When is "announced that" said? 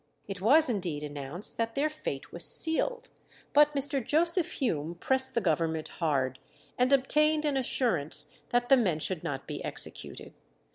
1.03-1.75